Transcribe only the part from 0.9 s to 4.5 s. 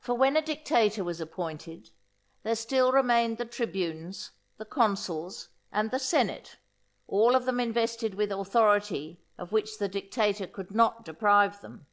was appointed there still remained the tribunes,